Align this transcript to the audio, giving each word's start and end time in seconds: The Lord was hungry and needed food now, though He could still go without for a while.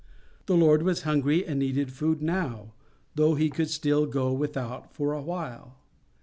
The 0.47 0.55
Lord 0.57 0.81
was 0.81 1.03
hungry 1.03 1.45
and 1.45 1.59
needed 1.59 1.91
food 1.93 2.23
now, 2.23 2.73
though 3.13 3.35
He 3.35 3.51
could 3.51 3.69
still 3.69 4.07
go 4.07 4.33
without 4.33 4.91
for 4.91 5.13
a 5.13 5.21
while. 5.21 5.75